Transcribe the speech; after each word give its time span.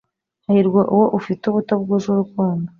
hahirwa 0.45 0.81
uwo 0.93 1.05
ufite 1.19 1.43
ubuto 1.47 1.73
bwuje 1.81 2.07
urukundo 2.09 2.67